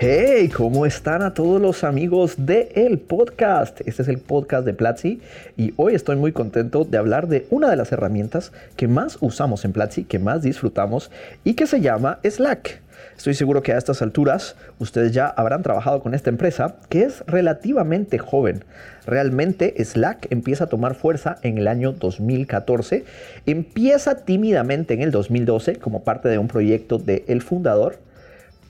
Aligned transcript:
Hey, 0.00 0.48
¿cómo 0.48 0.86
están 0.86 1.22
a 1.22 1.34
todos 1.34 1.60
los 1.60 1.82
amigos 1.82 2.34
de 2.46 2.70
el 2.76 3.00
podcast? 3.00 3.80
Este 3.80 4.02
es 4.02 4.06
el 4.06 4.18
podcast 4.18 4.64
de 4.64 4.72
Platzi 4.72 5.20
y 5.56 5.74
hoy 5.74 5.96
estoy 5.96 6.14
muy 6.14 6.30
contento 6.30 6.84
de 6.84 6.98
hablar 6.98 7.26
de 7.26 7.48
una 7.50 7.68
de 7.68 7.74
las 7.74 7.90
herramientas 7.90 8.52
que 8.76 8.86
más 8.86 9.18
usamos 9.20 9.64
en 9.64 9.72
Platzi, 9.72 10.04
que 10.04 10.20
más 10.20 10.42
disfrutamos 10.42 11.10
y 11.42 11.54
que 11.54 11.66
se 11.66 11.80
llama 11.80 12.20
Slack. 12.22 12.80
Estoy 13.16 13.34
seguro 13.34 13.60
que 13.64 13.72
a 13.72 13.76
estas 13.76 14.00
alturas 14.00 14.54
ustedes 14.78 15.10
ya 15.10 15.26
habrán 15.26 15.64
trabajado 15.64 16.00
con 16.00 16.14
esta 16.14 16.30
empresa 16.30 16.76
que 16.88 17.02
es 17.02 17.24
relativamente 17.26 18.18
joven. 18.18 18.64
Realmente 19.04 19.84
Slack 19.84 20.28
empieza 20.30 20.62
a 20.62 20.68
tomar 20.68 20.94
fuerza 20.94 21.38
en 21.42 21.58
el 21.58 21.66
año 21.66 21.90
2014, 21.90 23.04
empieza 23.46 24.24
tímidamente 24.24 24.94
en 24.94 25.02
el 25.02 25.10
2012 25.10 25.80
como 25.80 26.04
parte 26.04 26.28
de 26.28 26.38
un 26.38 26.46
proyecto 26.46 26.98
de 26.98 27.24
el 27.26 27.42
fundador 27.42 27.98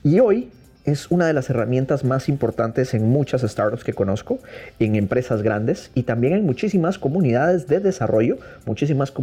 y 0.03 0.21
hoy 0.21 0.49
es 0.89 1.09
una 1.09 1.27
de 1.27 1.33
las 1.33 1.49
herramientas 1.49 2.03
más 2.03 2.29
importantes 2.29 2.93
en 2.93 3.09
muchas 3.09 3.41
startups 3.41 3.83
que 3.83 3.93
conozco, 3.93 4.39
en 4.79 4.95
empresas 4.95 5.41
grandes 5.41 5.91
y 5.95 6.03
también 6.03 6.33
en 6.33 6.45
muchísimas 6.45 6.99
comunidades 6.99 7.67
de 7.67 7.79
desarrollo, 7.79 8.37
muchísimas 8.65 9.13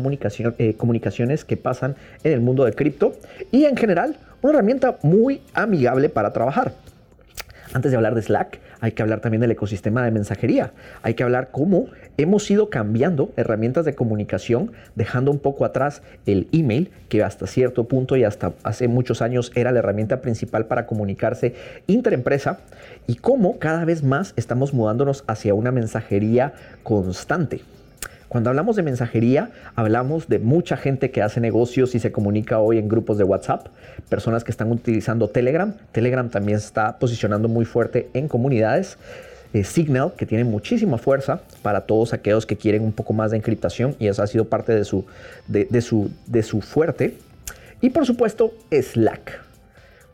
eh, 0.58 0.74
comunicaciones 0.76 1.44
que 1.44 1.56
pasan 1.56 1.96
en 2.24 2.32
el 2.32 2.40
mundo 2.40 2.64
de 2.64 2.72
cripto 2.72 3.14
y 3.50 3.64
en 3.64 3.76
general 3.76 4.16
una 4.42 4.52
herramienta 4.52 4.98
muy 5.02 5.42
amigable 5.54 6.08
para 6.08 6.32
trabajar. 6.32 6.72
Antes 7.76 7.92
de 7.92 7.96
hablar 7.98 8.14
de 8.14 8.22
Slack, 8.22 8.58
hay 8.80 8.92
que 8.92 9.02
hablar 9.02 9.20
también 9.20 9.42
del 9.42 9.50
ecosistema 9.50 10.02
de 10.02 10.10
mensajería. 10.10 10.72
Hay 11.02 11.12
que 11.12 11.24
hablar 11.24 11.50
cómo 11.52 11.88
hemos 12.16 12.50
ido 12.50 12.70
cambiando 12.70 13.32
herramientas 13.36 13.84
de 13.84 13.94
comunicación, 13.94 14.72
dejando 14.94 15.30
un 15.30 15.38
poco 15.38 15.66
atrás 15.66 16.00
el 16.24 16.48
email, 16.52 16.90
que 17.10 17.22
hasta 17.22 17.46
cierto 17.46 17.84
punto 17.84 18.16
y 18.16 18.24
hasta 18.24 18.54
hace 18.62 18.88
muchos 18.88 19.20
años 19.20 19.52
era 19.54 19.72
la 19.72 19.80
herramienta 19.80 20.22
principal 20.22 20.64
para 20.64 20.86
comunicarse 20.86 21.54
interempresa, 21.86 22.60
y 23.06 23.16
cómo 23.16 23.58
cada 23.58 23.84
vez 23.84 24.02
más 24.02 24.32
estamos 24.36 24.72
mudándonos 24.72 25.22
hacia 25.26 25.52
una 25.52 25.70
mensajería 25.70 26.54
constante. 26.82 27.60
Cuando 28.28 28.50
hablamos 28.50 28.74
de 28.74 28.82
mensajería, 28.82 29.50
hablamos 29.76 30.28
de 30.28 30.40
mucha 30.40 30.76
gente 30.76 31.10
que 31.10 31.22
hace 31.22 31.40
negocios 31.40 31.94
y 31.94 32.00
se 32.00 32.10
comunica 32.10 32.58
hoy 32.58 32.78
en 32.78 32.88
grupos 32.88 33.18
de 33.18 33.24
WhatsApp, 33.24 33.68
personas 34.08 34.42
que 34.42 34.50
están 34.50 34.72
utilizando 34.72 35.28
Telegram. 35.28 35.74
Telegram 35.92 36.28
también 36.28 36.58
está 36.58 36.98
posicionando 36.98 37.48
muy 37.48 37.64
fuerte 37.64 38.10
en 38.14 38.26
comunidades. 38.26 38.98
Eh, 39.52 39.62
Signal, 39.62 40.12
que 40.16 40.26
tiene 40.26 40.42
muchísima 40.42 40.98
fuerza 40.98 41.40
para 41.62 41.82
todos 41.82 42.12
aquellos 42.12 42.46
que 42.46 42.56
quieren 42.56 42.82
un 42.82 42.92
poco 42.92 43.12
más 43.12 43.30
de 43.30 43.36
encriptación 43.36 43.94
y 44.00 44.08
eso 44.08 44.22
ha 44.22 44.26
sido 44.26 44.46
parte 44.46 44.74
de 44.74 44.84
su, 44.84 45.06
de, 45.46 45.80
su, 45.80 46.10
de 46.26 46.42
su 46.42 46.60
fuerte. 46.60 47.16
Y 47.80 47.90
por 47.90 48.06
supuesto, 48.06 48.52
Slack. 48.72 49.40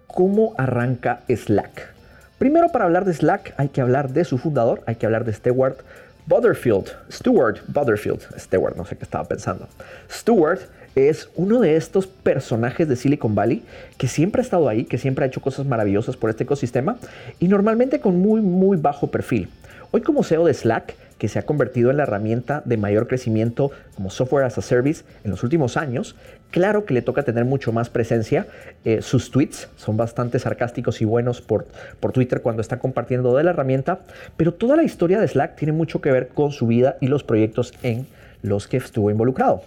¿Cómo 0.06 0.54
arranca 0.58 1.22
Slack? 1.28 1.92
Primero, 2.38 2.68
para 2.68 2.84
hablar 2.84 3.06
de 3.06 3.14
Slack, 3.14 3.54
hay 3.56 3.68
que 3.70 3.80
hablar 3.80 4.12
de 4.12 4.24
su 4.24 4.36
fundador, 4.36 4.82
hay 4.86 4.96
que 4.96 5.06
hablar 5.06 5.24
de 5.24 5.32
Stewart 5.32 5.78
Butterfield, 6.26 6.96
Stewart 7.10 7.60
Butterfield, 7.66 8.20
Stewart, 8.38 8.76
no 8.76 8.84
sé 8.84 8.96
qué 8.96 9.04
estaba 9.04 9.24
pensando. 9.24 9.66
Stewart 10.10 10.60
es 10.94 11.28
uno 11.34 11.60
de 11.60 11.76
estos 11.76 12.06
personajes 12.06 12.88
de 12.88 12.96
Silicon 12.96 13.34
Valley 13.34 13.64
que 13.98 14.08
siempre 14.08 14.40
ha 14.40 14.44
estado 14.44 14.68
ahí, 14.68 14.84
que 14.84 14.98
siempre 14.98 15.24
ha 15.24 15.28
hecho 15.28 15.40
cosas 15.40 15.66
maravillosas 15.66 16.16
por 16.16 16.30
este 16.30 16.44
ecosistema 16.44 16.96
y 17.40 17.48
normalmente 17.48 18.00
con 18.00 18.18
muy, 18.18 18.40
muy 18.40 18.76
bajo 18.76 19.10
perfil. 19.10 19.48
Hoy 19.90 20.02
como 20.02 20.22
CEO 20.22 20.46
de 20.46 20.54
Slack, 20.54 20.94
que 21.22 21.28
se 21.28 21.38
ha 21.38 21.46
convertido 21.46 21.92
en 21.92 21.98
la 21.98 22.02
herramienta 22.02 22.62
de 22.64 22.76
mayor 22.76 23.06
crecimiento 23.06 23.70
como 23.94 24.10
software 24.10 24.44
as 24.44 24.58
a 24.58 24.60
service 24.60 25.04
en 25.22 25.30
los 25.30 25.44
últimos 25.44 25.76
años, 25.76 26.16
claro 26.50 26.84
que 26.84 26.94
le 26.94 27.00
toca 27.00 27.22
tener 27.22 27.44
mucho 27.44 27.70
más 27.70 27.90
presencia. 27.90 28.48
Eh, 28.84 29.02
sus 29.02 29.30
tweets 29.30 29.68
son 29.76 29.96
bastante 29.96 30.40
sarcásticos 30.40 31.00
y 31.00 31.04
buenos 31.04 31.40
por, 31.40 31.68
por 32.00 32.10
Twitter 32.10 32.42
cuando 32.42 32.60
está 32.60 32.80
compartiendo 32.80 33.36
de 33.36 33.44
la 33.44 33.50
herramienta, 33.50 34.00
pero 34.36 34.52
toda 34.52 34.74
la 34.74 34.82
historia 34.82 35.20
de 35.20 35.28
Slack 35.28 35.54
tiene 35.54 35.72
mucho 35.72 36.00
que 36.00 36.10
ver 36.10 36.26
con 36.26 36.50
su 36.50 36.66
vida 36.66 36.96
y 37.00 37.06
los 37.06 37.22
proyectos 37.22 37.72
en 37.84 38.08
los 38.42 38.66
que 38.66 38.78
estuvo 38.78 39.08
involucrado. 39.08 39.62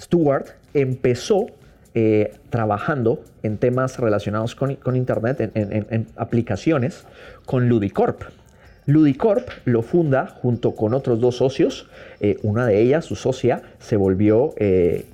Stuart 0.00 0.46
empezó 0.72 1.48
eh, 1.92 2.32
trabajando 2.48 3.22
en 3.42 3.58
temas 3.58 3.98
relacionados 3.98 4.54
con, 4.54 4.96
Internet, 4.96 5.50
en, 5.54 6.06
aplicaciones, 6.16 7.04
con 7.44 7.68
Ludicorp. 7.68 8.22
Ludicorp 8.86 9.48
lo 9.64 9.82
funda 9.82 10.26
junto 10.26 10.74
con 10.74 10.94
otros 10.94 11.20
dos 11.20 11.36
socios. 11.36 11.88
Eh, 12.20 12.38
una 12.42 12.66
de 12.66 12.80
ellas, 12.80 13.04
su 13.04 13.16
socia, 13.16 13.62
se 13.78 13.96
volvió 13.96 14.54
eh, 14.56 15.04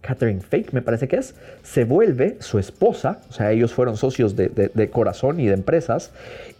Catherine 0.00 0.40
Fake, 0.40 0.72
me 0.72 0.82
parece 0.82 1.08
que 1.08 1.16
es, 1.16 1.34
se 1.62 1.84
vuelve 1.84 2.36
su 2.40 2.58
esposa, 2.58 3.20
o 3.30 3.32
sea, 3.32 3.52
ellos 3.52 3.72
fueron 3.72 3.96
socios 3.96 4.34
de, 4.34 4.90
corazón 4.92 5.38
y 5.38 5.46
de 5.46 5.54
empresas, 5.54 6.10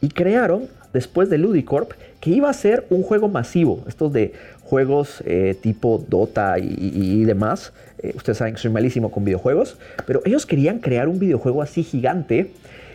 y 0.00 0.08
crearon, 0.08 0.68
después 0.92 1.28
de 1.28 1.38
Ludicorp, 1.38 1.90
que 2.20 2.30
iba 2.30 2.48
a 2.48 2.52
ser 2.52 2.86
un 2.88 3.02
juego 3.02 3.28
masivo, 3.28 3.82
estos 3.88 4.12
de 4.12 4.32
juegos 4.62 5.22
eh, 5.26 5.56
tipo 5.60 6.04
Dota 6.08 6.56
y, 6.60 7.24
demás. 7.24 7.72
ustedes 8.14 8.38
saben 8.38 8.54
que 8.54 8.60
soy 8.60 8.70
malísimo 8.70 9.10
con 9.10 9.24
videojuegos, 9.24 9.76
pero 10.06 10.22
ellos 10.24 10.46
querían 10.46 10.78
crear 10.78 11.08
un 11.08 11.18
videojuego 11.18 11.62
así 11.62 11.82
gigante, 11.82 12.52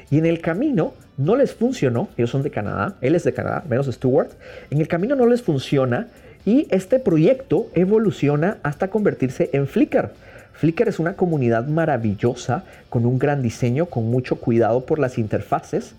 y 0.10 0.18
en 0.18 0.26
el 0.26 0.40
camino 0.40 0.94
no 1.18 1.36
les 1.36 1.54
funcionó, 1.54 2.10
ellos 2.16 2.30
son 2.30 2.44
de 2.44 2.52
Canadá, 2.52 2.96
él 3.02 3.16
es 3.16 3.24
de 3.24 3.34
Canadá, 3.34 3.64
menos 3.68 3.88
Stewart, 3.88 4.30
en 4.70 4.80
el 4.80 4.88
camino 4.88 5.16
no 5.16 5.26
les 5.26 5.42
funciona 5.42 6.08
y 6.46 6.68
este 6.70 7.00
proyecto 7.00 7.68
evoluciona 7.74 8.58
hasta 8.64 8.90
convertirse 8.90 9.50
en 9.54 9.68
Flickr. 9.68 10.12
Flickr 10.54 10.88
es 10.88 11.00
una 11.00 11.14
comunidad 11.14 11.68
maravillosa, 11.68 12.64
con 12.90 13.06
un 13.06 13.20
gran 13.20 13.42
diseño, 13.42 13.88
con 13.88 14.10
mucho 14.10 14.38
cuidado 14.38 14.86
por 14.86 14.98
las 14.98 15.18
interfaces. 15.18 15.94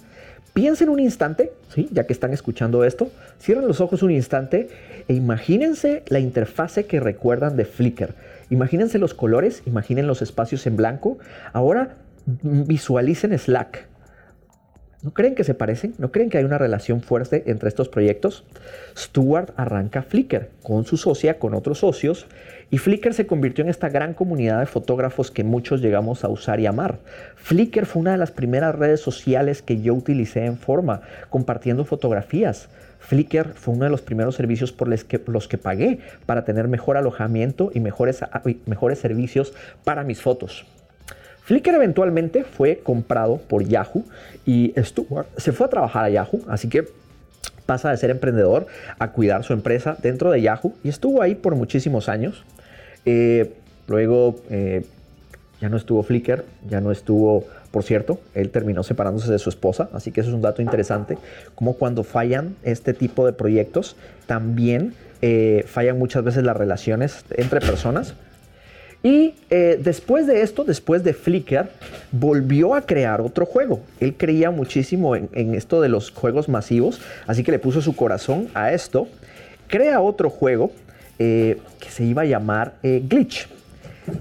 Piensen 0.53 0.89
un 0.89 0.99
instante, 0.99 1.53
¿sí? 1.73 1.89
ya 1.93 2.07
que 2.07 2.13
están 2.13 2.33
escuchando 2.33 2.83
esto, 2.83 3.11
cierren 3.41 3.69
los 3.69 3.81
ojos 3.81 4.03
un 4.03 4.11
instante 4.11 4.69
e 5.07 5.15
imagínense 5.15 6.03
la 6.09 6.19
interfase 6.19 6.87
que 6.87 6.99
recuerdan 6.99 7.57
de 7.57 7.65
Flickr. 7.65 8.15
Imagínense 8.51 8.99
los 8.99 9.15
colores, 9.15 9.63
imaginen 9.67 10.07
los 10.07 10.23
espacios 10.23 10.67
en 10.67 10.77
blanco. 10.77 11.19
Ahora 11.53 11.97
visualicen 12.27 13.39
Slack. 13.39 13.87
¿No 15.01 15.13
creen 15.13 15.37
que 15.37 15.45
se 15.45 15.55
parecen? 15.55 15.95
¿No 15.99 16.11
creen 16.11 16.29
que 16.29 16.39
hay 16.39 16.45
una 16.45 16.59
relación 16.59 17.03
fuerte 17.03 17.45
entre 17.47 17.69
estos 17.69 17.89
proyectos? 17.89 18.43
Stuart 18.97 19.53
arranca 19.57 20.03
Flickr 20.03 20.49
con 20.65 20.87
su 20.87 20.97
socia, 20.97 21.39
con 21.39 21.55
otros 21.55 21.79
socios, 21.79 22.27
y 22.69 22.79
Flickr 22.79 23.15
se 23.15 23.25
convirtió 23.25 23.63
en 23.63 23.71
esta 23.71 23.89
gran 23.91 24.13
comunidad 24.13 24.59
de 24.59 24.67
fotógrafos 24.67 25.31
que 25.31 25.45
muchos 25.45 25.83
llegamos 25.83 26.25
a 26.25 26.29
usar 26.29 26.59
y 26.59 26.67
amar. 26.67 26.99
Flickr 27.37 27.87
fue 27.87 28.01
una 28.01 28.11
de 28.11 28.19
las 28.19 28.33
primeras 28.33 28.75
redes 28.75 29.01
sociales 29.01 29.63
que 29.63 29.81
yo 29.81 29.95
utilicé 29.95 30.45
en 30.47 30.59
forma, 30.59 31.03
compartiendo 31.31 31.85
fotografías. 31.85 32.69
Flickr 32.99 33.53
fue 33.55 33.75
uno 33.75 33.85
de 33.85 33.91
los 33.91 34.03
primeros 34.03 34.35
servicios 34.35 34.73
por 34.73 34.89
los 34.89 35.05
que, 35.05 35.23
los 35.29 35.47
que 35.47 35.59
pagué 35.59 36.01
para 36.27 36.45
tener 36.45 36.67
mejor 36.67 36.97
alojamiento 36.97 37.71
y 37.73 37.79
mejores, 37.79 38.25
mejores 38.67 38.99
servicios 38.99 39.55
para 39.85 40.03
mis 40.03 40.21
fotos. 40.21 40.67
Flickr 41.49 41.71
eventualmente 41.71 42.45
fue 42.45 42.77
comprado 42.77 43.39
por 43.39 43.67
Yahoo 43.67 44.05
y 44.45 44.75
Stuart 44.77 45.29
se 45.39 45.53
fue 45.53 45.65
a 45.65 45.71
trabajar 45.71 46.05
a 46.05 46.11
Yahoo, 46.11 46.43
así 46.47 46.69
que 46.69 46.87
pasa 47.65 47.91
de 47.91 47.97
ser 47.97 48.11
emprendedor 48.11 48.67
a 48.99 49.13
cuidar 49.13 49.45
su 49.45 49.55
empresa 49.55 49.97
dentro 50.03 50.31
de 50.31 50.43
Yahoo 50.43 50.75
y 50.85 50.91
estuvo 50.91 51.23
ahí 51.23 51.35
por 51.35 51.55
muchísimos 51.55 52.11
años. 52.11 52.45
Eh, 53.07 53.55
luego 53.87 54.43
eh, 54.51 54.85
ya 55.59 55.71
no 55.71 55.79
estuvo 55.79 56.03
Flickr, 56.03 56.45
ya 56.69 56.83
no 56.83 56.93
estuvo, 56.93 57.47
por 57.71 57.83
cierto, 57.83 58.21
él 58.35 58.51
terminó 58.51 58.83
separándose 58.83 59.33
de 59.33 59.39
su 59.39 59.49
esposa, 59.49 59.89
así 59.95 60.13
que 60.13 60.21
eso 60.21 60.29
es 60.29 60.37
un 60.37 60.43
dato 60.43 60.61
interesante, 60.61 61.17
como 61.55 61.79
cuando 61.79 62.05
fallan 62.05 62.57
este 62.63 62.93
tipo 62.93 63.25
de 63.25 63.33
proyectos, 63.33 63.97
también 64.27 64.93
eh, 65.23 65.65
fallan 65.67 65.99
muchas 65.99 66.25
veces 66.25 66.45
las 66.45 66.59
relaciones 66.59 67.25
entre 67.39 67.61
personas. 67.61 68.13
Y 69.03 69.35
eh, 69.51 69.79
después 69.81 70.27
de 70.27 70.43
esto, 70.43 70.65
después 70.65 71.05
de 71.05 71.15
Flickr, 71.15 71.69
volvió 72.11 72.75
a 72.75 72.83
crear 72.83 73.21
otro 73.21 73.47
juego. 73.47 73.81
Él 74.01 74.15
creía 74.17 74.51
muchísimo 74.51 75.15
en, 75.15 75.55
esto 75.55 75.81
de 75.81 75.89
los 75.89 76.11
juegos 76.11 76.49
masivos, 76.49 77.01
así 77.27 77.45
que 77.45 77.53
le 77.53 77.59
puso 77.59 77.81
su 77.81 77.95
corazón 77.95 78.49
a 78.55 78.73
esto. 78.73 79.07
Crea 79.69 80.01
otro 80.01 80.31
juego 80.31 80.73
eh, 81.19 81.59
que 81.79 81.91
se 81.91 82.05
iba 82.05 82.23
a 82.23 82.25
llamar 82.25 82.75
eh, 82.83 83.03
Glitch. 83.07 83.49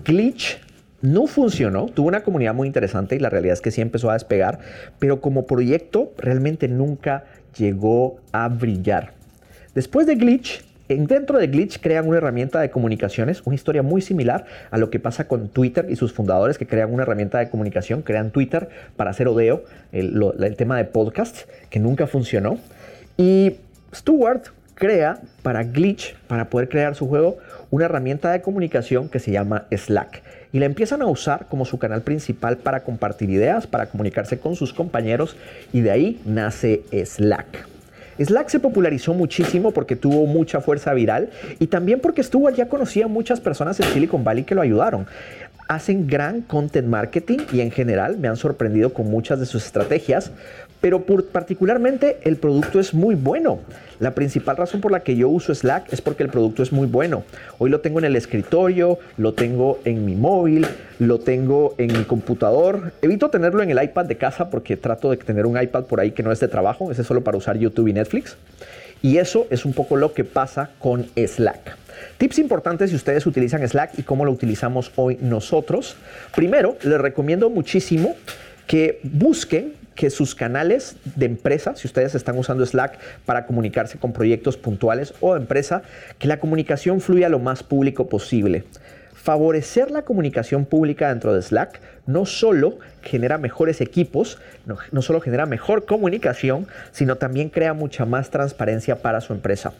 Glitch 0.05 0.59
no 1.01 1.25
funcionó, 1.25 1.87
tuvo 1.87 2.07
una 2.07 2.21
comunidad 2.21 2.53
muy 2.53 2.67
interesante 2.67 3.15
y 3.15 3.19
la 3.19 3.29
realidad 3.29 3.53
es 3.53 3.61
que 3.61 3.71
sí 3.71 3.81
empezó 3.81 4.09
a 4.09 4.13
despegar, 4.13 4.59
pero 4.99 5.21
como 5.21 5.47
proyecto 5.47 6.11
realmente 6.17 6.67
nunca 6.67 7.25
llegó 7.57 8.19
a 8.31 8.47
brillar. 8.47 9.13
Después 9.73 10.07
de 10.07 10.15
Glitch, 10.15 10.63
Dentro 10.87 11.37
de 11.37 11.47
Glitch 11.47 11.81
crean 11.81 12.07
una 12.07 12.17
herramienta 12.17 12.61
de 12.61 12.69
comunicaciones, 12.69 13.41
una 13.45 13.55
historia 13.55 13.83
muy 13.83 14.01
similar 14.01 14.45
a 14.71 14.77
lo 14.77 14.89
que 14.89 14.99
pasa 14.99 15.27
con 15.27 15.49
Twitter 15.49 15.87
y 15.89 15.97
sus 15.97 16.13
fundadores 16.13 16.57
que 16.57 16.65
crean 16.65 16.93
una 16.93 17.03
herramienta 17.03 17.39
de 17.39 17.49
comunicación, 17.49 18.03
crean 18.03 18.31
Twitter 18.31 18.69
para 18.95 19.09
hacer 19.09 19.27
odeo, 19.27 19.63
el, 19.91 20.55
tema 20.55 20.77
de 20.77 20.85
podcast, 20.85 21.49
que 21.69 21.79
nunca 21.79 22.07
funcionó. 22.07 22.57
Y 23.17 23.57
Stuart 23.93 24.47
crea 24.75 25.19
para 25.43 25.63
Glitch, 25.63 26.15
para 26.27 26.49
poder 26.49 26.69
crear 26.69 26.95
su 26.95 27.07
juego, 27.07 27.37
una 27.69 27.85
herramienta 27.85 28.31
de 28.31 28.41
comunicación 28.41 29.09
que 29.09 29.19
se 29.19 29.31
llama 29.31 29.65
Slack 29.75 30.23
y 30.53 30.59
la 30.59 30.65
empiezan 30.65 31.01
a 31.01 31.07
usar 31.07 31.47
como 31.49 31.65
su 31.65 31.77
canal 31.77 32.01
principal 32.03 32.57
para 32.57 32.83
compartir 32.83 33.29
ideas, 33.29 33.67
para 33.67 33.87
comunicarse 33.87 34.39
con 34.39 34.55
sus 34.55 34.73
compañeros 34.73 35.35
y 35.73 35.81
de 35.81 35.91
ahí 35.91 36.21
nace 36.25 36.83
Slack. 37.05 37.76
Slack 38.19 38.49
se 38.49 38.59
popularizó 38.59 39.13
muchísimo 39.13 39.71
porque 39.71 39.95
tuvo 39.95 40.25
mucha 40.25 40.61
fuerza 40.61 40.93
viral 40.93 41.29
y 41.59 41.67
también 41.67 41.99
porque 41.99 42.21
estuvo 42.21 42.49
ya 42.49 42.67
conocía 42.67 43.07
muchas 43.07 43.39
personas 43.39 43.79
en 43.79 43.87
Silicon 43.87 44.23
Valley 44.23 44.43
que 44.43 44.55
lo 44.55 44.61
ayudaron. 44.61 45.07
Hacen 45.67 46.07
gran 46.07 46.41
content 46.41 46.87
marketing 46.87 47.39
y 47.51 47.59
en 47.59 47.71
general 47.71 48.17
me 48.17 48.27
han 48.29 48.37
sorprendido 48.37 48.93
con 48.93 49.09
muchas 49.11 49.39
de 49.39 49.45
sus 49.45 49.65
estrategias, 49.65 50.31
pero 50.81 51.03
particularmente 51.03 52.19
el 52.23 52.37
producto 52.37 52.79
es 52.79 52.93
muy 52.93 53.15
bueno. 53.15 53.59
La 53.99 54.13
principal 54.13 54.57
razón 54.57 54.79
por 54.79 54.91
la 54.91 54.99
que 54.99 55.15
yo 55.15 55.27
uso 55.27 55.53
Slack 55.55 55.91
es 55.91 56.01
porque 56.01 56.21
el 56.21 56.29
producto 56.29 56.61
es 56.61 56.71
muy 56.71 56.87
bueno. 56.87 57.23
Hoy 57.57 57.71
lo 57.71 57.79
tengo 57.81 57.97
en 57.97 58.05
el 58.05 58.15
escritorio, 58.15 58.99
lo 59.17 59.33
tengo 59.33 59.79
en 59.85 60.05
mi 60.05 60.15
móvil, 60.15 60.67
lo 60.99 61.19
tengo 61.19 61.73
en 61.79 61.97
mi 61.97 62.03
computador. 62.03 62.93
Evito 63.01 63.29
tenerlo 63.29 63.63
en 63.63 63.71
el 63.71 63.83
iPad 63.83 64.05
de 64.05 64.17
casa 64.17 64.51
porque 64.51 64.77
trato 64.77 65.09
de 65.09 65.17
tener 65.17 65.47
un 65.47 65.59
iPad 65.59 65.85
por 65.85 65.99
ahí 65.99 66.11
que 66.11 66.21
no 66.21 66.31
es 66.31 66.39
de 66.39 66.47
trabajo, 66.47 66.91
ese 66.91 67.01
es 67.01 67.07
solo 67.07 67.23
para 67.23 67.37
usar 67.37 67.57
YouTube 67.57 67.87
y 67.87 67.93
Netflix. 67.93 68.37
Y 69.01 69.17
eso 69.17 69.47
es 69.49 69.65
un 69.65 69.73
poco 69.73 69.95
lo 69.95 70.13
que 70.13 70.23
pasa 70.23 70.69
con 70.79 71.07
Slack. 71.15 71.77
Tips 72.19 72.39
importantes 72.39 72.91
si 72.91 72.95
ustedes 72.95 73.25
utilizan 73.25 73.67
Slack 73.67 73.97
y 73.97 74.03
cómo 74.03 74.25
lo 74.25 74.31
utilizamos 74.31 74.91
hoy 74.95 75.17
nosotros. 75.21 75.95
Primero, 76.35 76.77
les 76.83 76.99
recomiendo 76.99 77.49
muchísimo 77.49 78.15
que 78.67 78.99
busquen 79.03 79.73
que 79.97 80.11
sus 80.11 80.35
canales 80.35 80.95
de 81.15 81.25
empresa, 81.25 81.75
si 81.75 81.87
ustedes 81.87 82.15
están 82.15 82.37
usando 82.37 82.65
Slack 82.65 82.99
para 83.25 83.47
comunicarse 83.47 83.97
con 83.97 84.13
proyectos 84.13 84.55
puntuales 84.55 85.13
o 85.19 85.35
empresa, 85.35 85.81
que 86.19 86.27
la 86.27 86.39
comunicación 86.39 87.01
fluya 87.01 87.27
lo 87.27 87.39
más 87.39 87.63
público 87.63 88.07
posible. 88.07 88.63
Favorecer 89.15 89.89
la 89.89 90.03
comunicación 90.03 90.65
pública 90.65 91.09
dentro 91.09 91.33
de 91.33 91.41
Slack 91.41 91.81
no 92.05 92.27
solo 92.27 92.77
genera 93.01 93.39
mejores 93.39 93.81
equipos, 93.81 94.37
no, 94.67 94.77
no 94.91 95.01
solo 95.01 95.19
genera 95.19 95.47
mejor 95.47 95.85
comunicación, 95.85 96.67
sino 96.91 97.15
también 97.15 97.49
crea 97.49 97.73
mucha 97.73 98.05
más 98.05 98.29
transparencia 98.29 99.01
para 99.01 99.19
su 99.19 99.33
empresa. 99.33 99.73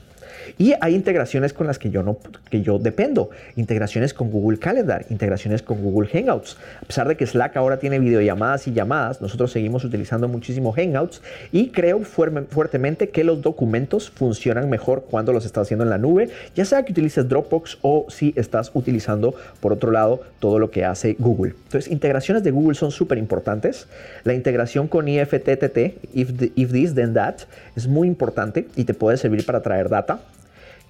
Y 0.57 0.73
hay 0.79 0.95
integraciones 0.95 1.53
con 1.53 1.67
las 1.67 1.79
que 1.79 1.89
yo, 1.89 2.03
no, 2.03 2.17
que 2.49 2.61
yo 2.61 2.79
dependo. 2.79 3.29
Integraciones 3.55 4.13
con 4.13 4.31
Google 4.31 4.59
Calendar, 4.59 5.05
integraciones 5.09 5.61
con 5.61 5.81
Google 5.81 6.09
Hangouts. 6.09 6.57
A 6.81 6.85
pesar 6.85 7.07
de 7.07 7.17
que 7.17 7.25
Slack 7.25 7.57
ahora 7.57 7.77
tiene 7.77 7.99
videollamadas 7.99 8.67
y 8.67 8.73
llamadas, 8.73 9.21
nosotros 9.21 9.51
seguimos 9.51 9.83
utilizando 9.83 10.27
muchísimo 10.27 10.71
Hangouts 10.71 11.21
y 11.51 11.69
creo 11.69 12.01
fuertemente 12.03 13.09
que 13.09 13.23
los 13.23 13.41
documentos 13.41 14.09
funcionan 14.09 14.69
mejor 14.69 15.05
cuando 15.09 15.33
los 15.33 15.45
estás 15.45 15.67
haciendo 15.67 15.83
en 15.83 15.89
la 15.89 15.97
nube, 15.97 16.29
ya 16.55 16.65
sea 16.65 16.83
que 16.83 16.91
utilices 16.91 17.27
Dropbox 17.27 17.77
o 17.81 18.05
si 18.09 18.33
estás 18.35 18.71
utilizando, 18.73 19.35
por 19.59 19.73
otro 19.73 19.91
lado, 19.91 20.21
todo 20.39 20.59
lo 20.59 20.71
que 20.71 20.85
hace 20.85 21.15
Google. 21.19 21.53
Entonces, 21.65 21.91
integraciones 21.91 22.43
de 22.43 22.51
Google 22.51 22.75
son 22.75 22.91
súper 22.91 23.17
importantes. 23.17 23.87
La 24.23 24.33
integración 24.33 24.87
con 24.87 25.07
IFTTT, 25.07 25.77
if, 26.13 26.31
if 26.55 26.71
this, 26.71 26.95
then 26.95 27.13
that, 27.13 27.35
es 27.75 27.87
muy 27.87 28.07
importante 28.07 28.67
y 28.75 28.83
te 28.83 28.93
puede 28.93 29.17
servir 29.17 29.45
para 29.45 29.61
traer 29.61 29.89
data. 29.89 30.19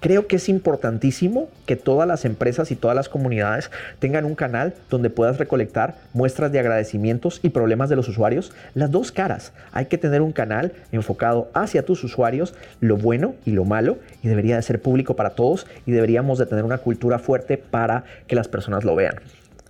Creo 0.00 0.28
que 0.28 0.36
es 0.36 0.48
importantísimo 0.48 1.48
que 1.66 1.74
todas 1.74 2.06
las 2.06 2.24
empresas 2.24 2.70
y 2.70 2.76
todas 2.76 2.94
las 2.94 3.08
comunidades 3.08 3.72
tengan 3.98 4.26
un 4.26 4.36
canal 4.36 4.74
donde 4.90 5.10
puedas 5.10 5.38
recolectar 5.38 5.96
muestras 6.12 6.52
de 6.52 6.60
agradecimientos 6.60 7.40
y 7.42 7.48
problemas 7.48 7.88
de 7.88 7.96
los 7.96 8.08
usuarios. 8.08 8.52
Las 8.74 8.92
dos 8.92 9.10
caras. 9.10 9.52
Hay 9.72 9.86
que 9.86 9.98
tener 9.98 10.22
un 10.22 10.30
canal 10.30 10.72
enfocado 10.92 11.50
hacia 11.52 11.84
tus 11.84 12.04
usuarios, 12.04 12.54
lo 12.78 12.96
bueno 12.96 13.34
y 13.44 13.50
lo 13.50 13.64
malo, 13.64 13.98
y 14.22 14.28
debería 14.28 14.54
de 14.54 14.62
ser 14.62 14.80
público 14.80 15.16
para 15.16 15.30
todos 15.30 15.66
y 15.84 15.90
deberíamos 15.90 16.38
de 16.38 16.46
tener 16.46 16.64
una 16.64 16.78
cultura 16.78 17.18
fuerte 17.18 17.58
para 17.58 18.04
que 18.28 18.36
las 18.36 18.46
personas 18.46 18.84
lo 18.84 18.94
vean. 18.94 19.16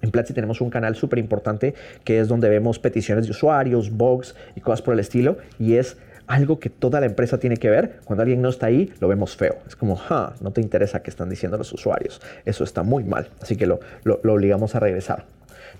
En 0.02 0.10
Platzi 0.10 0.34
tenemos 0.34 0.60
un 0.60 0.68
canal 0.68 0.94
súper 0.94 1.18
importante 1.18 1.74
que 2.04 2.20
es 2.20 2.28
donde 2.28 2.50
vemos 2.50 2.78
peticiones 2.78 3.24
de 3.24 3.30
usuarios, 3.30 3.90
bugs 3.90 4.34
y 4.54 4.60
cosas 4.60 4.82
por 4.82 4.92
el 4.92 5.00
estilo, 5.00 5.38
y 5.58 5.76
es 5.76 5.96
algo 6.28 6.60
que 6.60 6.70
toda 6.70 7.00
la 7.00 7.06
empresa 7.06 7.38
tiene 7.38 7.56
que 7.56 7.70
ver. 7.70 8.00
Cuando 8.04 8.22
alguien 8.22 8.40
no 8.40 8.50
está 8.50 8.66
ahí, 8.66 8.92
lo 9.00 9.08
vemos 9.08 9.36
feo. 9.36 9.56
Es 9.66 9.74
como, 9.74 9.98
no 10.40 10.52
te 10.52 10.60
interesa 10.60 11.02
qué 11.02 11.10
están 11.10 11.28
diciendo 11.28 11.58
los 11.58 11.72
usuarios. 11.72 12.20
Eso 12.44 12.62
está 12.62 12.82
muy 12.82 13.02
mal. 13.02 13.28
Así 13.40 13.56
que 13.56 13.66
lo, 13.66 13.80
lo, 14.04 14.20
obligamos 14.32 14.74
a 14.74 14.80
regresar. 14.80 15.24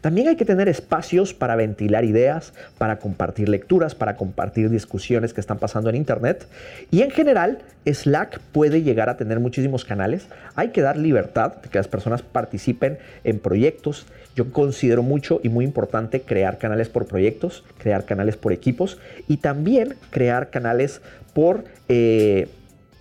También 0.01 0.29
hay 0.29 0.37
que 0.37 0.45
tener 0.45 0.69
espacios 0.69 1.35
para 1.35 1.57
ventilar 1.57 2.05
ideas, 2.05 2.53
para 2.79 2.99
compartir 2.99 3.49
lecturas, 3.49 3.95
para 3.95 4.17
compartir 4.17 4.71
discusiones 4.71 5.35
que 5.35 5.41
están 5.41 5.59
pasando 5.59 5.91
en 5.91 5.97
Internet. 5.97 6.47
Y 6.91 7.03
en 7.03 7.11
general, 7.11 7.59
Slack 7.85 8.41
puede 8.53 8.83
llegar 8.83 9.09
a 9.09 9.17
tener 9.17 9.41
muchísimos 9.41 9.85
canales. 9.85 10.29
Hay 10.55 10.69
que 10.69 10.83
dar 10.83 10.97
libertad 10.97 11.57
de 11.57 11.69
que 11.69 11.79
las 11.79 11.89
personas 11.89 12.23
participen 12.23 12.99
en 13.25 13.39
proyectos 13.39 14.07
yo 14.39 14.53
considero 14.53 15.03
mucho 15.03 15.41
y 15.43 15.49
muy 15.49 15.65
importante 15.65 16.21
crear 16.21 16.59
canales 16.59 16.89
por 16.89 17.07
proyectos, 17.07 17.65
crear 17.77 18.05
canales 18.05 18.37
por 18.37 18.53
equipos 18.53 18.99
y 19.27 19.39
también 19.39 19.97
crear 20.11 20.51
canales 20.51 21.01
por 21.35 21.65
eh, 21.89 22.47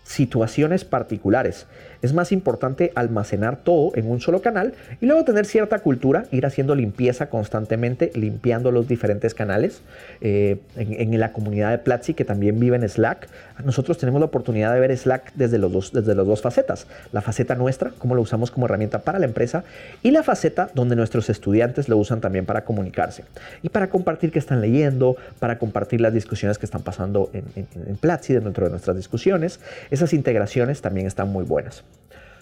situaciones 0.04 0.84
particulares. 0.84 1.68
Es 2.02 2.14
más 2.14 2.32
importante 2.32 2.92
almacenar 2.96 3.58
todo 3.58 3.92
en 3.96 4.10
un 4.10 4.22
solo 4.22 4.42
canal 4.42 4.74
y 5.02 5.06
luego 5.06 5.24
tener 5.24 5.46
cierta 5.46 5.80
cultura, 5.80 6.26
ir 6.32 6.46
haciendo 6.46 6.76
limpieza 6.76 7.30
constantemente, 7.30 8.12
limpiando 8.16 8.72
los 8.72 8.88
diferentes 8.88 9.34
canales. 9.34 9.82
Eh, 10.22 10.58
en, 10.76 11.18
la 11.18 11.34
comunidad 11.34 11.72
de 11.72 11.80
Platzi, 11.80 12.14
que 12.14 12.26
también 12.26 12.60
vive 12.60 12.76
en 12.76 12.88
Slack, 12.88 13.28
nosotros 13.66 13.98
tenemos 13.98 14.20
la 14.20 14.28
oportunidad 14.28 14.74
de 14.74 14.80
ver 14.80 14.96
Slack 14.96 15.34
desde, 15.34 15.58
dos, 15.58 15.92
desde 15.92 16.14
las 16.14 16.28
dos 16.28 16.42
facetas. 16.42 16.86
La 17.12 17.22
faceta 17.22 17.56
nuestra, 17.56 17.92
cómo 17.98 18.14
lo 18.14 18.22
usamos 18.22 18.52
como 18.52 18.68
herramienta 18.68 19.00
para 19.00 19.18
la 19.18 19.26
empresa, 19.26 19.64
y 20.04 20.12
la 20.12 20.22
faceta 20.22 20.70
donde 20.76 20.96
nuestros 20.96 21.30
estudiantes 21.30 21.90
lo 21.90 21.98
usan 21.98 22.22
también 22.22 22.46
para 22.46 22.66
comunicarse 22.66 23.24
y 23.64 23.70
para 23.70 23.90
compartir 23.90 24.32
qué 24.32 24.40
están 24.40 24.62
leyendo, 24.62 25.16
para 25.40 25.58
compartir 25.58 26.02
las 26.02 26.14
discusiones 26.14 26.60
que 26.60 26.66
están 26.66 26.84
pasando 26.84 27.32
en, 27.34 27.46
en, 27.56 27.68
en 27.88 27.98
Platzi 27.98 28.34
dentro 28.34 28.66
de 28.66 28.72
nuestras 28.72 28.96
discusiones. 28.96 29.60
Esas 29.90 30.14
integraciones 30.14 30.82
también 30.82 31.08
están 31.08 31.30
muy 31.30 31.44
buenas. 31.44 31.84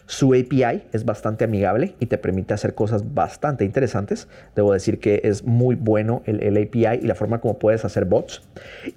Su 0.07 0.33
API 0.33 0.83
es 0.93 1.03
bastante 1.03 1.45
amigable 1.45 1.95
y 1.99 2.05
te 2.05 2.19
permite 2.19 2.53
hacer 2.53 2.75
cosas 2.75 3.15
bastante 3.15 3.65
interesantes. 3.65 4.27
Debo 4.55 4.71
decir 4.71 4.99
que 4.99 5.21
es 5.23 5.43
muy 5.43 5.75
bueno 5.75 6.21
el, 6.25 6.57
API 6.57 6.99
y 7.01 7.07
la 7.07 7.15
forma 7.15 7.41
como 7.41 7.57
puedes 7.57 7.85
hacer 7.85 8.05
bots. 8.05 8.43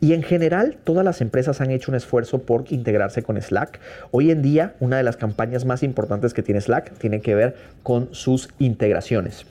Y 0.00 0.12
en 0.12 0.22
general, 0.22 0.76
todas 0.84 1.05
las 1.05 1.22
empresas 1.22 1.62
han 1.62 1.70
hecho 1.70 1.90
un 1.90 1.96
esfuerzo 1.96 2.43
por 2.43 2.64
integrarse 2.69 3.22
con 3.22 3.40
Slack. 3.40 3.81
Hoy 4.10 4.31
en 4.31 4.43
día, 4.43 4.75
una 4.81 4.99
de 4.99 5.02
las 5.02 5.16
campañas 5.16 5.64
más 5.64 5.82
importantes 5.82 6.34
que 6.34 6.43
tiene 6.43 6.60
Slack 6.60 6.93
tiene 6.99 7.20
que 7.20 7.34
ver 7.34 7.56
con 7.82 8.08
sus 8.12 8.50
integraciones. 8.58 9.47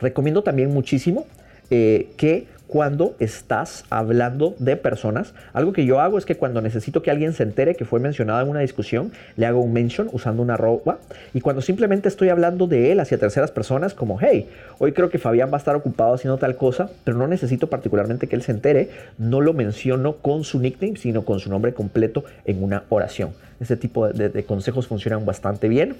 Recomiendo 0.00 0.42
también 0.42 0.72
muchísimo 0.72 1.26
eh, 1.70 2.12
que 2.16 2.46
cuando 2.72 3.14
estás 3.18 3.84
hablando 3.90 4.54
de 4.58 4.78
personas. 4.78 5.34
Algo 5.52 5.74
que 5.74 5.84
yo 5.84 6.00
hago 6.00 6.16
es 6.16 6.24
que 6.24 6.36
cuando 6.36 6.62
necesito 6.62 7.02
que 7.02 7.10
alguien 7.10 7.34
se 7.34 7.42
entere 7.42 7.74
que 7.74 7.84
fue 7.84 8.00
mencionado 8.00 8.40
en 8.40 8.48
una 8.48 8.60
discusión, 8.60 9.12
le 9.36 9.44
hago 9.44 9.60
un 9.60 9.74
mention 9.74 10.08
usando 10.10 10.40
una 10.40 10.54
arroba. 10.54 10.96
Y 11.34 11.42
cuando 11.42 11.60
simplemente 11.60 12.08
estoy 12.08 12.30
hablando 12.30 12.66
de 12.66 12.90
él 12.90 13.00
hacia 13.00 13.18
terceras 13.18 13.50
personas, 13.50 13.92
como, 13.92 14.18
hey, 14.18 14.48
hoy 14.78 14.92
creo 14.92 15.10
que 15.10 15.18
Fabián 15.18 15.50
va 15.50 15.56
a 15.56 15.58
estar 15.58 15.76
ocupado 15.76 16.14
haciendo 16.14 16.38
tal 16.38 16.56
cosa, 16.56 16.88
pero 17.04 17.18
no 17.18 17.28
necesito 17.28 17.66
particularmente 17.66 18.26
que 18.26 18.36
él 18.36 18.42
se 18.42 18.52
entere, 18.52 18.88
no 19.18 19.42
lo 19.42 19.52
menciono 19.52 20.16
con 20.16 20.42
su 20.42 20.58
nickname, 20.58 20.96
sino 20.96 21.26
con 21.26 21.40
su 21.40 21.50
nombre 21.50 21.74
completo 21.74 22.24
en 22.46 22.64
una 22.64 22.84
oración. 22.88 23.32
Ese 23.60 23.76
tipo 23.76 24.08
de 24.08 24.44
consejos 24.44 24.86
funcionan 24.86 25.26
bastante 25.26 25.68
bien. 25.68 25.94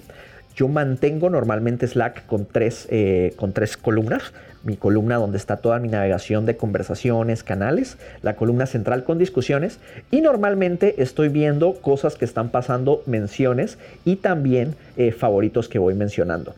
Yo 0.55 0.67
mantengo 0.67 1.31
normalmente 1.31 1.87
Slack 1.87 2.27
con 2.27 2.45
tres, 2.45 2.87
eh, 2.91 3.33
con 3.37 3.53
tres 3.53 3.75
columnas. 3.75 4.33
Mi 4.63 4.77
columna 4.77 5.17
donde 5.17 5.37
está 5.37 5.57
toda 5.57 5.79
mi 5.79 5.89
navegación 5.89 6.45
de 6.45 6.55
conversaciones, 6.55 7.43
canales, 7.43 7.97
la 8.21 8.35
columna 8.35 8.65
central 8.65 9.03
con 9.03 9.17
discusiones 9.17 9.79
y 10.09 10.21
normalmente 10.21 11.01
estoy 11.01 11.27
viendo 11.27 11.73
cosas 11.73 12.15
que 12.15 12.23
están 12.23 12.49
pasando, 12.49 13.01
menciones 13.05 13.77
y 14.05 14.17
también 14.17 14.75
eh, 14.95 15.11
favoritos 15.11 15.67
que 15.67 15.79
voy 15.79 15.95
mencionando. 15.95 16.53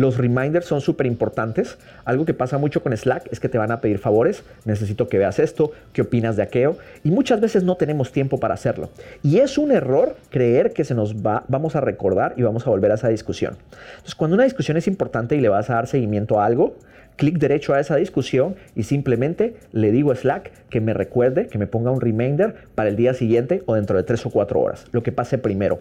Los 0.00 0.16
reminders 0.16 0.64
son 0.64 0.80
súper 0.80 1.06
importantes. 1.06 1.76
Algo 2.06 2.24
que 2.24 2.32
pasa 2.32 2.56
mucho 2.56 2.82
con 2.82 2.96
Slack 2.96 3.30
es 3.30 3.38
que 3.38 3.50
te 3.50 3.58
van 3.58 3.70
a 3.70 3.82
pedir 3.82 3.98
favores. 3.98 4.44
Necesito 4.64 5.10
que 5.10 5.18
veas 5.18 5.38
esto, 5.38 5.72
qué 5.92 6.00
opinas 6.00 6.36
de 6.36 6.42
aquello. 6.42 6.78
Y 7.04 7.10
muchas 7.10 7.38
veces 7.38 7.64
no 7.64 7.74
tenemos 7.74 8.10
tiempo 8.10 8.40
para 8.40 8.54
hacerlo. 8.54 8.88
Y 9.22 9.40
es 9.40 9.58
un 9.58 9.72
error 9.72 10.16
creer 10.30 10.72
que 10.72 10.84
se 10.84 10.94
nos 10.94 11.16
va, 11.16 11.44
vamos 11.48 11.76
a 11.76 11.82
recordar 11.82 12.32
y 12.38 12.42
vamos 12.42 12.66
a 12.66 12.70
volver 12.70 12.92
a 12.92 12.94
esa 12.94 13.08
discusión. 13.08 13.58
Entonces, 13.90 14.14
cuando 14.14 14.36
una 14.36 14.44
discusión 14.44 14.78
es 14.78 14.88
importante 14.88 15.36
y 15.36 15.40
le 15.42 15.50
vas 15.50 15.68
a 15.68 15.74
dar 15.74 15.86
seguimiento 15.86 16.40
a 16.40 16.46
algo, 16.46 16.76
clic 17.20 17.36
derecho 17.36 17.74
a 17.74 17.80
esa 17.80 17.96
discusión 17.96 18.56
y 18.74 18.84
simplemente 18.84 19.54
le 19.72 19.92
digo 19.92 20.10
a 20.10 20.16
Slack 20.16 20.52
que 20.70 20.80
me 20.80 20.94
recuerde, 20.94 21.48
que 21.48 21.58
me 21.58 21.66
ponga 21.66 21.90
un 21.90 22.00
reminder 22.00 22.54
para 22.74 22.88
el 22.88 22.96
día 22.96 23.12
siguiente 23.12 23.62
o 23.66 23.74
dentro 23.74 23.98
de 23.98 24.04
tres 24.04 24.24
o 24.24 24.30
cuatro 24.30 24.58
horas, 24.58 24.86
lo 24.90 25.02
que 25.02 25.12
pase 25.12 25.36
primero. 25.36 25.80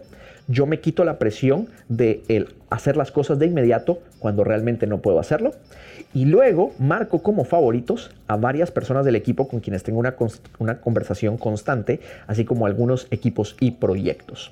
Yo 0.50 0.66
me 0.66 0.82
quito 0.82 1.06
la 1.06 1.18
presión 1.18 1.70
de 1.88 2.46
hacer 2.70 2.98
las 2.98 3.12
cosas 3.12 3.40
de 3.40 3.46
inmediato 3.46 4.00
cuando 4.20 4.44
realmente 4.44 4.86
no 4.86 4.98
puedo 4.98 5.18
hacerlo. 5.18 5.54
Y 6.14 6.26
luego 6.26 6.74
marco 6.78 7.24
como 7.24 7.46
favoritos 7.46 8.12
a 8.28 8.36
varias 8.36 8.72
personas 8.72 9.06
del 9.06 9.16
equipo 9.16 9.48
con 9.48 9.62
quienes 9.62 9.84
tengo 9.84 10.00
una 10.00 10.82
conversación 10.82 11.38
constante, 11.38 12.02
así 12.28 12.44
como 12.44 12.66
algunos 12.66 13.08
equipos 13.12 13.56
y 13.62 13.72
proyectos. 13.72 14.52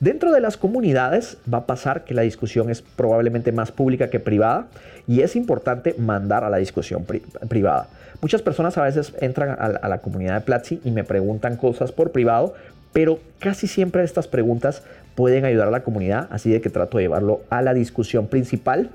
Dentro 0.00 0.32
de 0.32 0.40
las 0.40 0.56
comunidades 0.56 1.36
va 1.52 1.58
a 1.58 1.66
pasar 1.66 2.04
que 2.04 2.14
la 2.14 2.22
discusión 2.22 2.70
es 2.70 2.80
probablemente 2.80 3.52
más 3.52 3.70
pública 3.70 4.08
que 4.08 4.18
privada 4.18 4.68
y 5.06 5.20
es 5.20 5.36
importante 5.36 5.94
mandar 5.98 6.42
a 6.42 6.48
la 6.48 6.56
discusión 6.56 7.04
privada. 7.48 7.86
Muchas 8.22 8.40
personas 8.40 8.78
a 8.78 8.82
veces 8.82 9.12
entran 9.20 9.56
a, 9.58 9.88
la 9.88 9.98
comunidad 9.98 10.36
de 10.36 10.40
Platzi 10.40 10.80
y 10.84 10.90
me 10.90 11.04
preguntan 11.04 11.58
cosas 11.58 11.92
por 11.92 12.12
privado, 12.12 12.54
pero 12.94 13.18
casi 13.40 13.66
siempre 13.66 14.02
estas 14.02 14.26
preguntas 14.26 14.82
pueden 15.14 15.44
ayudar 15.44 15.68
a 15.68 15.70
la 15.70 15.82
comunidad, 15.82 16.28
así 16.30 16.50
de 16.50 16.62
que 16.62 16.70
trato 16.70 16.96
de 16.96 17.04
llevarlo 17.04 17.42
a 17.50 17.60
la 17.60 17.74
discusión 17.74 18.26
principal. 18.26 18.88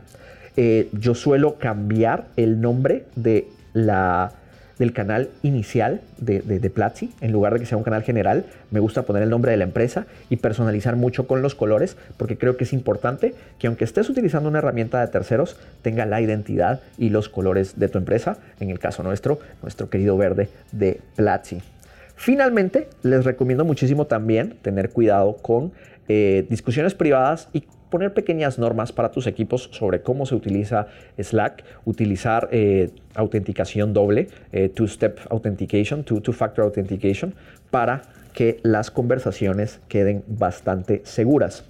Eh, 0.58 0.90
yo 0.92 1.14
suelo 1.14 1.60
cambiar 1.60 2.26
el 2.36 2.62
nombre 2.62 3.06
de 3.16 3.48
la 3.74 4.32
del 4.78 4.94
canal 4.94 5.30
inicial 5.44 6.02
de, 6.18 6.42
de, 6.42 6.70
Platzi, 6.70 7.12
en 7.22 7.32
lugar 7.32 7.54
de 7.54 7.60
que 7.60 7.66
sea 7.66 7.78
un 7.78 7.84
canal 7.84 8.04
general, 8.04 8.46
me 8.72 8.80
gusta 8.80 9.04
poner 9.04 9.24
el 9.24 9.30
nombre 9.30 9.52
de 9.52 9.58
la 9.58 9.64
empresa 9.64 10.06
y 10.30 10.38
personalizar 10.38 10.96
mucho 10.96 11.28
con 11.28 11.42
los 11.42 11.56
colores, 11.56 11.98
porque 12.18 12.38
creo 12.38 12.58
que 12.58 12.66
es 12.66 12.74
importante 12.74 13.34
que 13.60 13.68
aunque 13.68 13.86
estés 13.86 14.10
utilizando 14.10 14.50
una 14.50 14.60
herramienta 14.60 15.02
de 15.02 15.08
terceros, 15.08 15.58
tenga 15.82 16.06
la 16.06 16.22
identidad 16.22 16.82
y 16.98 17.10
los 17.10 17.30
colores 17.30 17.80
de 17.80 17.88
tu 17.88 17.98
empresa, 17.98 18.38
en 18.60 18.70
el 18.70 18.80
caso 18.80 19.04
nuestro, 19.04 19.40
nuestro 19.62 19.90
querido 19.90 20.18
verde 20.18 20.50
de 20.72 21.00
Platzi. 21.16 21.62
Finalmente, 22.16 22.88
les 23.04 23.26
recomiendo 23.26 23.66
muchísimo 23.66 24.06
también 24.06 24.56
tener 24.62 24.90
cuidado 24.90 25.38
con 25.38 25.74
eh, 26.08 26.46
discusiones 26.50 26.94
privadas 26.94 27.50
y 27.52 27.64
poner 27.96 28.14
pequeñas 28.14 28.60
normas 28.60 28.92
para 28.92 29.10
tus 29.10 29.26
equipos 29.26 29.70
sobre 29.72 30.02
cómo 30.02 30.26
se 30.26 30.36
utiliza 30.36 30.88
Slack, 31.18 31.64
utilizar 31.86 32.50
eh, 32.52 32.90
autenticación 33.14 33.94
doble, 33.94 34.28
eh, 34.52 34.68
two-step 34.68 35.18
authentication, 35.30 36.04
two-factor 36.04 36.66
authentication, 36.66 37.34
para 37.72 38.02
que 38.34 38.60
las 38.64 38.92
conversaciones 38.92 39.80
queden 39.88 40.26
bastante 40.28 41.04
seguras. 41.06 41.64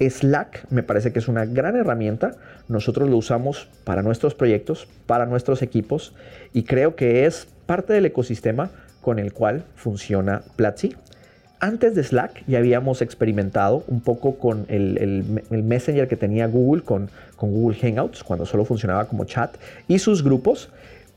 Slack 0.00 0.64
me 0.70 0.82
parece 0.82 1.12
que 1.12 1.18
es 1.18 1.28
una 1.28 1.44
gran 1.44 1.76
herramienta. 1.76 2.30
Nosotros 2.68 3.10
lo 3.10 3.18
usamos 3.18 3.68
para 3.84 4.00
nuestros 4.00 4.34
proyectos, 4.34 4.88
para 5.04 5.26
nuestros 5.26 5.60
equipos 5.60 6.14
y 6.54 6.62
creo 6.62 6.96
que 6.96 7.26
es 7.26 7.46
parte 7.66 7.92
del 7.92 8.06
ecosistema 8.06 8.70
con 9.02 9.18
el 9.18 9.34
cual 9.34 9.64
funciona 9.74 10.40
Platzi 10.56 10.96
antes 11.60 11.94
de 11.94 12.04
Slack 12.04 12.44
ya 12.46 12.58
habíamos 12.58 13.02
experimentado 13.02 13.84
un 13.88 14.00
poco 14.00 14.36
con 14.36 14.66
el, 14.68 15.24
Messenger 15.50 16.08
que 16.08 16.16
tenía 16.16 16.46
Google, 16.46 16.82
con, 16.82 17.10
Google 17.36 17.78
Hangouts, 17.78 18.22
cuando 18.22 18.46
solo 18.46 18.64
funcionaba 18.64 19.06
como 19.06 19.24
chat, 19.24 19.56
y 19.86 19.98
sus 19.98 20.22
grupos. 20.22 20.70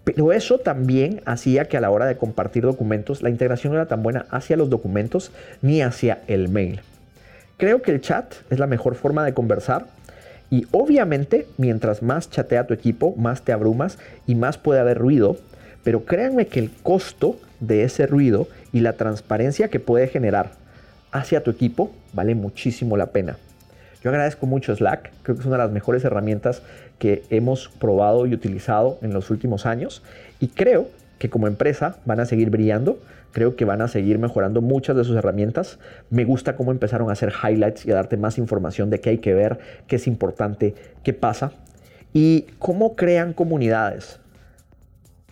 Pero 0.03 0.31
eso 0.33 0.57
también 0.57 1.21
hacía 1.25 1.65
que 1.65 1.77
a 1.77 1.81
la 1.81 1.91
hora 1.91 2.07
de 2.07 2.17
compartir 2.17 2.63
documentos, 2.63 3.21
la 3.21 3.29
integración 3.29 3.73
no 3.73 3.79
era 3.79 3.87
tan 3.87 4.01
buena 4.01 4.25
hacia 4.31 4.57
los 4.57 4.69
documentos 4.69 5.31
ni 5.61 5.83
hacia 5.83 6.21
el 6.27 6.49
mail. 6.49 6.81
Creo 7.57 7.83
que 7.83 7.91
el 7.91 8.01
chat 8.01 8.33
es 8.49 8.57
la 8.57 8.65
mejor 8.65 8.95
forma 8.95 9.23
de 9.23 9.35
conversar. 9.35 9.85
Y 10.49 10.65
obviamente, 10.71 11.45
mientras 11.57 12.01
más 12.01 12.31
chatea 12.31 12.65
tu 12.65 12.73
equipo, 12.73 13.13
más 13.15 13.43
te 13.43 13.51
abrumas 13.51 13.99
y 14.25 14.33
más 14.33 14.57
puede 14.57 14.79
haber 14.79 14.97
ruido. 14.97 15.37
Pero 15.83 16.03
créanme 16.03 16.47
que 16.47 16.59
el 16.59 16.71
costo 16.81 17.37
de 17.59 17.83
ese 17.83 18.07
ruido 18.07 18.47
y 18.73 18.79
la 18.81 18.93
transparencia 18.93 19.69
que 19.69 19.79
puede 19.79 20.07
generar 20.07 20.51
hacia 21.11 21.43
tu 21.43 21.51
equipo 21.51 21.91
vale 22.13 22.35
muchísimo 22.35 22.97
la 22.97 23.07
pena. 23.07 23.37
Yo 24.03 24.09
agradezco 24.09 24.47
mucho 24.47 24.75
Slack, 24.75 25.11
creo 25.21 25.35
que 25.35 25.41
es 25.41 25.45
una 25.45 25.57
de 25.57 25.63
las 25.63 25.71
mejores 25.71 26.03
herramientas 26.03 26.63
que 26.97 27.23
hemos 27.29 27.69
probado 27.69 28.25
y 28.25 28.33
utilizado 28.33 28.97
en 29.01 29.13
los 29.13 29.29
últimos 29.29 29.65
años 29.65 30.01
y 30.39 30.47
creo 30.47 30.87
que 31.19 31.29
como 31.29 31.47
empresa 31.47 31.97
van 32.05 32.19
a 32.19 32.25
seguir 32.25 32.49
brillando, 32.49 32.99
creo 33.31 33.55
que 33.55 33.63
van 33.63 33.81
a 33.81 33.87
seguir 33.87 34.17
mejorando 34.17 34.61
muchas 34.61 34.95
de 34.95 35.03
sus 35.03 35.15
herramientas. 35.15 35.77
Me 36.09 36.25
gusta 36.25 36.55
cómo 36.55 36.71
empezaron 36.71 37.09
a 37.09 37.13
hacer 37.13 37.31
highlights 37.31 37.85
y 37.85 37.91
a 37.91 37.95
darte 37.95 38.17
más 38.17 38.39
información 38.39 38.89
de 38.89 38.99
qué 38.99 39.11
hay 39.11 39.17
que 39.19 39.35
ver, 39.35 39.59
qué 39.87 39.97
es 39.97 40.07
importante, 40.07 40.73
qué 41.03 41.13
pasa 41.13 41.51
y 42.11 42.47
cómo 42.57 42.95
crean 42.95 43.33
comunidades. 43.33 44.19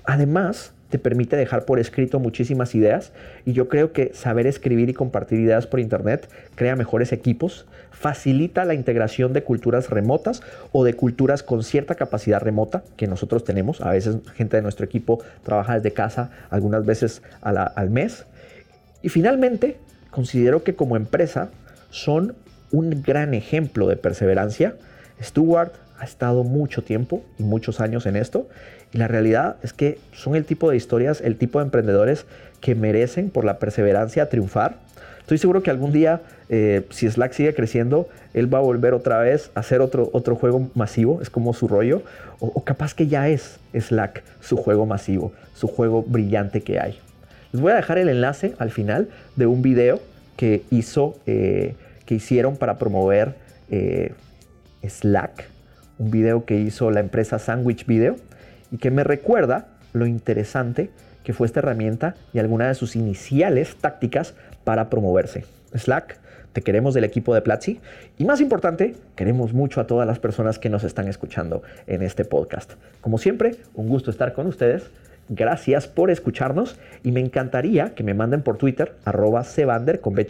Además, 0.06 0.74
te 0.90 1.00
permite 1.00 1.36
dejar 1.36 1.66
por 1.66 1.80
escrito 1.80 2.20
muchísimas 2.20 2.74
ideas 2.76 3.12
y 3.46 3.54
yo 3.54 3.70
creo 3.70 3.94
que 3.94 4.12
saber 4.14 4.48
escribir 4.48 4.90
y 4.90 4.94
compartir 4.94 5.40
ideas 5.40 5.68
por 5.68 5.80
internet 5.80 6.30
crea 6.56 6.76
mejores 6.76 7.12
equipos, 7.12 7.66
facilita 7.92 8.66
la 8.66 8.74
integración 8.74 9.34
de 9.34 9.44
culturas 9.44 9.90
remotas 9.90 10.42
o 10.72 10.84
de 10.84 10.94
culturas 10.94 11.44
con 11.44 11.64
cierta 11.64 11.96
capacidad 11.96 12.42
remota 12.42 12.84
que 12.98 13.08
nosotros 13.08 13.44
tenemos. 13.44 13.82
A 13.82 13.92
veces 13.92 14.18
gente 14.36 14.58
de 14.58 14.64
nuestro 14.64 14.86
equipo 14.86 15.20
trabaja 15.44 15.76
desde 15.76 15.92
casa 15.92 16.32
algunas 16.50 16.86
veces 16.86 17.22
al 17.42 17.90
mes. 17.90 18.26
Y 19.02 19.10
finalmente, 19.10 19.78
considero 20.12 20.64
que 20.64 20.76
como 20.76 20.96
empresa 20.96 21.50
son 21.90 22.36
un 22.72 23.04
gran 23.04 23.34
ejemplo 23.34 23.88
de 23.88 23.96
perseverancia. 23.96 24.76
Stuart 25.22 25.74
ha 26.00 26.06
estado 26.06 26.44
mucho 26.44 26.84
tiempo 26.84 27.24
y 27.38 27.44
muchos 27.44 27.80
años 27.82 28.06
en 28.06 28.16
esto 28.16 28.48
y 28.94 28.98
la 28.98 29.08
realidad 29.08 29.58
es 29.62 29.74
que 29.74 30.00
son 30.14 30.36
el 30.36 30.46
tipo 30.46 30.70
de 30.70 30.78
historias, 30.78 31.22
el 31.22 31.38
tipo 31.38 31.60
de 31.60 31.66
emprendedores 31.66 32.26
que 32.62 32.76
merecen 32.76 33.30
por 33.30 33.46
la 33.46 33.60
perseverancia 33.60 34.30
triunfar. 34.30 34.78
Estoy 35.20 35.38
seguro 35.38 35.62
que 35.62 35.70
algún 35.70 35.92
día, 35.92 36.22
eh, 36.50 36.88
si 36.90 37.08
Slack 37.08 37.34
sigue 37.34 37.54
creciendo, 37.54 38.10
él 38.34 38.52
va 38.52 38.58
a 38.58 38.62
volver 38.62 38.96
otra 38.96 39.20
vez 39.20 39.52
a 39.54 39.60
hacer 39.60 39.80
otro, 39.82 40.10
otro 40.12 40.36
juego 40.36 40.72
masivo, 40.74 41.22
es 41.22 41.30
como 41.30 41.54
su 41.54 41.68
rollo, 41.68 42.02
o, 42.40 42.64
capaz 42.64 42.96
que 42.96 43.08
ya 43.08 43.30
es 43.30 43.60
Slack 43.78 44.24
su 44.42 44.58
juego 44.58 44.88
masivo, 44.88 45.32
su 45.54 45.68
juego 45.68 46.02
brillante 46.02 46.62
que 46.62 46.80
hay. 46.80 46.98
Les 47.52 47.62
voy 47.62 47.72
a 47.72 47.76
dejar 47.76 48.00
el 48.00 48.10
enlace 48.10 48.54
al 48.58 48.72
final 48.72 49.10
de 49.36 49.46
un 49.46 49.62
video 49.62 50.00
que 50.36 50.64
hizo, 50.72 51.16
eh, 51.28 51.76
que 52.06 52.16
hicieron 52.16 52.58
para 52.58 52.80
promover 52.80 53.36
eh, 53.70 54.14
Slack, 54.88 55.48
un 56.00 56.10
video 56.10 56.46
que 56.46 56.60
hizo 56.60 56.90
la 56.90 57.02
empresa 57.02 57.38
Sandwich 57.38 57.86
Video 57.86 58.16
y 58.72 58.78
que 58.78 58.90
me 58.90 59.04
recuerda 59.04 59.68
lo 59.94 60.08
interesante 60.08 60.90
que 61.24 61.34
fue 61.34 61.46
esta 61.46 61.60
herramienta 61.60 62.16
y 62.34 62.40
alguna 62.40 62.70
de 62.70 62.74
sus 62.74 62.96
iniciales 62.96 63.76
tácticas 63.76 64.34
para 64.64 64.90
promoverse. 64.90 65.46
Slack, 65.76 66.18
te 66.54 66.62
queremos 66.62 66.96
del 66.96 67.04
equipo 67.04 67.36
de 67.36 67.42
Platzi 67.42 67.80
y 68.18 68.26
más 68.26 68.42
importante, 68.42 68.96
queremos 69.16 69.54
mucho 69.54 69.82
a 69.82 69.88
todas 69.88 70.08
las 70.08 70.18
personas 70.18 70.58
que 70.58 70.70
nos 70.70 70.84
están 70.84 71.08
escuchando 71.08 71.62
en 71.86 72.02
este 72.02 72.26
podcast. 72.26 72.74
Como 73.02 73.20
siempre, 73.20 73.58
un 73.76 73.90
gusto 73.90 74.10
estar 74.10 74.34
con 74.34 74.48
ustedes. 74.48 74.90
Gracias 75.28 75.88
por 75.88 76.10
escucharnos 76.10 76.78
y 77.04 77.12
me 77.12 77.20
encantaría 77.20 77.94
que 77.94 78.04
me 78.04 78.16
manden 78.16 78.42
por 78.42 78.58
Twitter, 78.58 78.96
arroba 79.06 79.44
Sevander 79.44 80.02
con 80.02 80.16
B 80.16 80.26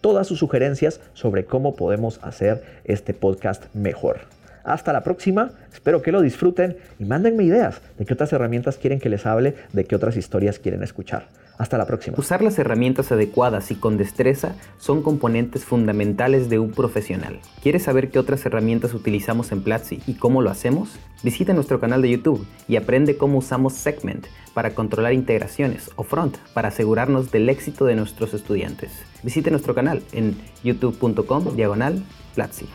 todas 0.00 0.26
sus 0.26 0.38
sugerencias 0.38 1.00
sobre 1.12 1.44
cómo 1.44 1.76
podemos 1.76 2.20
hacer 2.22 2.62
este 2.84 3.12
podcast 3.12 3.74
mejor. 3.74 4.33
Hasta 4.64 4.94
la 4.94 5.02
próxima, 5.02 5.50
espero 5.72 6.00
que 6.00 6.10
lo 6.10 6.22
disfruten 6.22 6.78
y 6.98 7.04
mándenme 7.04 7.44
ideas 7.44 7.82
de 7.98 8.06
qué 8.06 8.14
otras 8.14 8.32
herramientas 8.32 8.78
quieren 8.78 8.98
que 8.98 9.10
les 9.10 9.26
hable, 9.26 9.54
de 9.72 9.84
qué 9.84 9.94
otras 9.94 10.16
historias 10.16 10.58
quieren 10.58 10.82
escuchar. 10.82 11.28
Hasta 11.58 11.78
la 11.78 11.86
próxima. 11.86 12.16
Usar 12.18 12.42
las 12.42 12.58
herramientas 12.58 13.12
adecuadas 13.12 13.70
y 13.70 13.76
con 13.76 13.96
destreza 13.96 14.56
son 14.78 15.02
componentes 15.02 15.64
fundamentales 15.64 16.48
de 16.48 16.58
un 16.58 16.72
profesional. 16.72 17.38
¿Quieres 17.62 17.84
saber 17.84 18.10
qué 18.10 18.18
otras 18.18 18.44
herramientas 18.44 18.92
utilizamos 18.92 19.52
en 19.52 19.62
Platzi 19.62 20.00
y 20.06 20.14
cómo 20.14 20.42
lo 20.42 20.50
hacemos? 20.50 20.98
Visita 21.22 21.52
nuestro 21.52 21.78
canal 21.78 22.02
de 22.02 22.10
YouTube 22.10 22.44
y 22.66 22.76
aprende 22.76 23.16
cómo 23.16 23.38
usamos 23.38 23.74
Segment 23.74 24.26
para 24.52 24.74
controlar 24.74 25.12
integraciones 25.12 25.90
o 25.96 26.02
Front 26.02 26.38
para 26.54 26.68
asegurarnos 26.68 27.30
del 27.30 27.48
éxito 27.48 27.84
de 27.84 27.96
nuestros 27.96 28.34
estudiantes. 28.34 28.90
Visite 29.22 29.50
nuestro 29.50 29.74
canal 29.74 30.02
en 30.12 30.36
youtube.com 30.64 31.54
diagonal 31.54 32.02
Platzi. 32.34 32.66